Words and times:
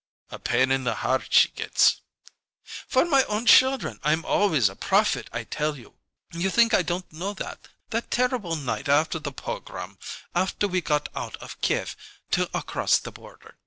"A 0.31 0.39
pain 0.39 0.71
in 0.71 0.83
the 0.83 0.95
heart 0.95 1.27
she 1.29 1.49
gets." 1.49 2.01
"For 2.87 3.05
my 3.05 3.23
own 3.25 3.45
children 3.45 3.99
I'm 4.03 4.25
always 4.25 4.67
a 4.67 4.75
prophet, 4.75 5.29
I 5.31 5.43
tell 5.43 5.77
you! 5.77 5.93
You 6.33 6.49
think 6.49 6.73
I 6.73 6.81
didn't 6.81 7.13
know 7.13 7.35
that 7.35 7.67
that 7.91 8.09
terrible 8.09 8.55
night 8.55 8.89
after 8.89 9.19
the 9.19 9.31
pogrom 9.31 9.99
after 10.33 10.67
we 10.67 10.81
got 10.81 11.09
out 11.15 11.35
of 11.35 11.61
Kief 11.61 11.95
to 12.31 12.49
across 12.57 12.97
the 12.97 13.11
border! 13.11 13.57